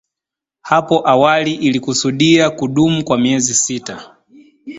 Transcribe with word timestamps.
Hapo 0.61 1.07
awali 1.09 1.53
ilikusudia 1.53 2.49
kudumu 2.49 3.03
kwa 3.03 3.17
miezi 3.17 3.53
sita 3.53 4.15